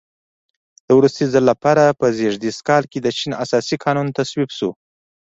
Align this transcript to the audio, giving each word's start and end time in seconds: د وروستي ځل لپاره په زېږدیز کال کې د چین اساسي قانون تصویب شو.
د 0.85 0.89
وروستي 0.97 1.25
ځل 1.33 1.43
لپاره 1.51 1.83
په 1.99 2.05
زېږدیز 2.17 2.57
کال 2.67 2.83
کې 2.91 2.99
د 3.01 3.07
چین 3.17 3.31
اساسي 3.43 3.75
قانون 3.85 4.07
تصویب 4.17 4.49
شو. 4.57 4.69